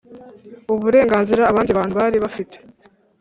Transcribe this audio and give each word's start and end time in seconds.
Uburenganzira 0.73 1.41
abandi 1.51 1.71
bantu 1.77 1.93
bari 1.99 2.17
bafite 2.23 2.57